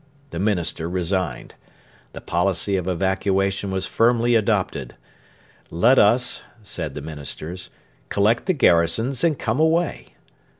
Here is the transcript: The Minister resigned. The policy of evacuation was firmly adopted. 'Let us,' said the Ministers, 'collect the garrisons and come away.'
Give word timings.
The 0.31 0.39
Minister 0.39 0.89
resigned. 0.89 1.53
The 2.13 2.21
policy 2.21 2.75
of 2.75 2.87
evacuation 2.87 3.69
was 3.69 3.85
firmly 3.85 4.33
adopted. 4.33 4.95
'Let 5.69 5.99
us,' 5.99 6.41
said 6.63 6.95
the 6.95 7.01
Ministers, 7.01 7.69
'collect 8.09 8.47
the 8.47 8.53
garrisons 8.53 9.23
and 9.23 9.37
come 9.37 9.59
away.' 9.59 10.15